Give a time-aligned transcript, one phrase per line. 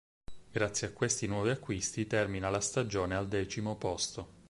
[0.51, 4.39] Grazie a questi nuovi acquisti termina la stagione al decimo posto.